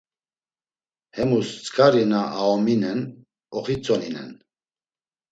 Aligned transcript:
Hemus 1.15 1.49
tzǩari 1.63 2.03
na 2.11 2.21
aominen 2.39 2.99
oxitzoninen. 3.57 4.31